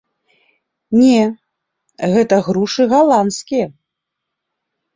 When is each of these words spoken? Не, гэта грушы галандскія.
Не, 1.01 1.19
гэта 2.15 2.35
грушы 2.49 2.83
галандскія. 2.97 3.67